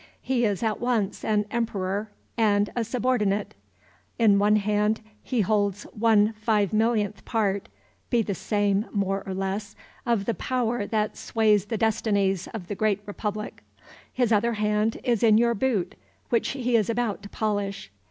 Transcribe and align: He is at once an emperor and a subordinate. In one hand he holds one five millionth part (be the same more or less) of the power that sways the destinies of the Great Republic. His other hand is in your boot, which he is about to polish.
He 0.23 0.45
is 0.45 0.63
at 0.63 0.79
once 0.79 1.23
an 1.23 1.45
emperor 1.51 2.09
and 2.35 2.71
a 2.75 2.83
subordinate. 2.83 3.53
In 4.17 4.39
one 4.39 4.55
hand 4.55 4.99
he 5.21 5.41
holds 5.41 5.83
one 5.93 6.33
five 6.39 6.73
millionth 6.73 7.23
part 7.23 7.69
(be 8.09 8.23
the 8.23 8.33
same 8.33 8.87
more 8.91 9.21
or 9.27 9.35
less) 9.35 9.75
of 10.03 10.25
the 10.25 10.33
power 10.33 10.87
that 10.87 11.17
sways 11.17 11.65
the 11.65 11.77
destinies 11.77 12.47
of 12.47 12.67
the 12.67 12.73
Great 12.73 13.01
Republic. 13.05 13.61
His 14.11 14.31
other 14.31 14.53
hand 14.53 14.97
is 15.03 15.21
in 15.21 15.37
your 15.37 15.53
boot, 15.53 15.93
which 16.29 16.49
he 16.49 16.75
is 16.75 16.89
about 16.89 17.21
to 17.21 17.29
polish. 17.29 17.91